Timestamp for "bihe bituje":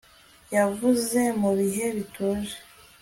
1.59-2.55